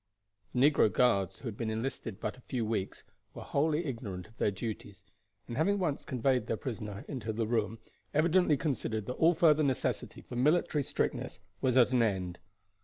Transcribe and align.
The 0.55 0.71
negro 0.71 0.91
guards, 0.91 1.37
who 1.37 1.47
had 1.47 1.55
been 1.55 1.69
enlisted 1.69 2.19
but 2.19 2.35
a 2.35 2.41
few 2.41 2.65
weeks, 2.65 3.03
were 3.35 3.43
wholly 3.43 3.85
ignorant 3.85 4.25
of 4.27 4.37
their 4.39 4.49
duties, 4.49 5.03
and 5.47 5.57
having 5.57 5.77
once 5.77 6.05
conveyed 6.05 6.47
their 6.47 6.57
prisoner 6.57 7.05
into 7.07 7.31
the 7.31 7.45
room, 7.45 7.77
evidently 8.11 8.57
considered 8.57 9.05
that 9.05 9.13
all 9.13 9.35
further 9.35 9.61
necessity 9.61 10.21
for 10.21 10.35
military 10.35 10.81
strictness 10.81 11.39
was 11.61 11.77
at 11.77 11.91
an 11.91 12.01
end. 12.01 12.39